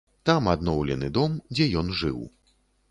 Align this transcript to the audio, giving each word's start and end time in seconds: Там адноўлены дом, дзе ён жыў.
Там 0.29 0.49
адноўлены 0.53 1.11
дом, 1.19 1.37
дзе 1.55 1.69
ён 1.85 1.95
жыў. 2.03 2.19